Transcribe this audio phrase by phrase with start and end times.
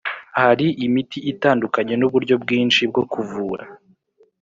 [0.39, 3.63] hari imiti itandukanye n uburyo bwinshi bwo kuvura